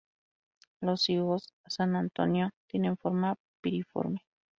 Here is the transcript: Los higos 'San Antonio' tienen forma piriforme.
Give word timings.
Los 0.79 1.07
higos 1.09 1.53
'San 1.67 1.95
Antonio' 1.95 2.49
tienen 2.65 2.97
forma 2.97 3.35
piriforme. 3.61 4.23